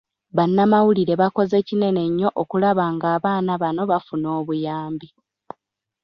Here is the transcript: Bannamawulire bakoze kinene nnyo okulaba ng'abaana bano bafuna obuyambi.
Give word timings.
Bannamawulire 0.35 1.13
bakoze 1.21 1.57
kinene 1.67 2.01
nnyo 2.09 2.29
okulaba 2.41 2.83
ng'abaana 2.95 3.53
bano 3.61 3.81
bafuna 3.91 4.27
obuyambi. 4.39 5.07